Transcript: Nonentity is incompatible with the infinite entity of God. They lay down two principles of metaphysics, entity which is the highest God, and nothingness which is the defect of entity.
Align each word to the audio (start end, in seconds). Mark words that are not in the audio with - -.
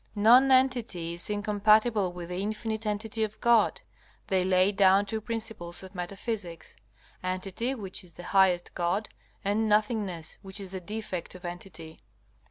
Nonentity 0.15 1.13
is 1.13 1.29
incompatible 1.29 2.11
with 2.11 2.29
the 2.29 2.41
infinite 2.41 2.87
entity 2.87 3.23
of 3.23 3.39
God. 3.39 3.81
They 4.29 4.43
lay 4.43 4.71
down 4.71 5.05
two 5.05 5.21
principles 5.21 5.83
of 5.83 5.93
metaphysics, 5.93 6.75
entity 7.21 7.75
which 7.75 8.03
is 8.03 8.13
the 8.13 8.23
highest 8.23 8.73
God, 8.73 9.09
and 9.45 9.69
nothingness 9.69 10.39
which 10.41 10.59
is 10.59 10.71
the 10.71 10.81
defect 10.81 11.35
of 11.35 11.45
entity. 11.45 12.01